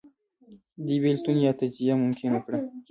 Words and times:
دې 0.85 0.95
بېلتون 1.03 1.37
یا 1.45 1.51
تجزیه 1.59 1.95
ممکنه 2.03 2.39
کړه 2.45 2.59